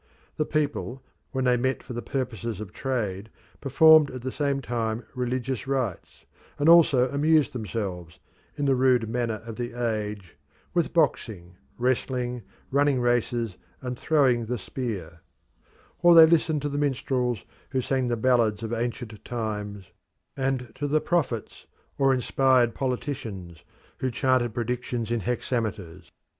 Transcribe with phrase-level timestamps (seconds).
[0.37, 5.05] The people, when they met for the purposes of trade, performed at the same time
[5.13, 6.25] religious rites,
[6.57, 8.17] and also amused themselves,
[8.55, 10.37] in the rude manner of the age,
[10.73, 12.41] with boxing, wrestling,
[12.71, 15.21] running races, and throwing the spear;
[16.01, 19.91] or they listened to the minstrels, who sang the ballads of ancient times,
[20.35, 21.67] and to the prophets
[21.99, 23.61] or inspired politicians,
[23.99, 26.11] who chanted predictions in hexameters.